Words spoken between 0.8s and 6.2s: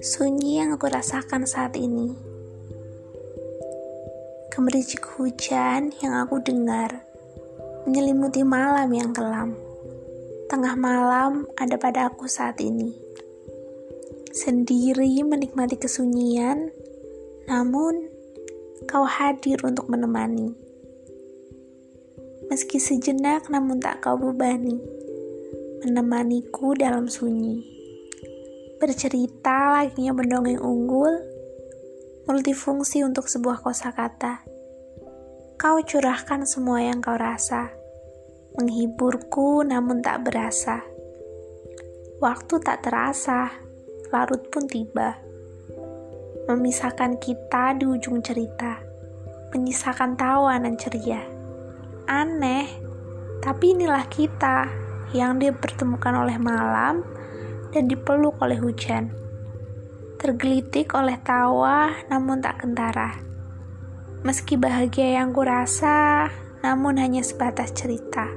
rasakan saat ini. Gemericik hujan yang